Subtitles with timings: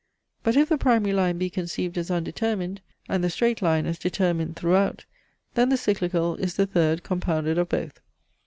[0.41, 4.55] But if the primary line be conceived as undetermined, and the straight line as determined
[4.55, 5.05] throughout,
[5.53, 7.99] then the cyclical is the third compounded of both.